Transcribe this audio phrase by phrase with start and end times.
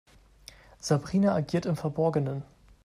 [0.79, 2.41] Sabrina agiert im Verborgenen.